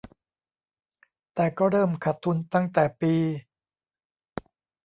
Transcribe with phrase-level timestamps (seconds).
[1.35, 3.13] แต่ก็เริ่มขาดทุนตั้งแต่ปี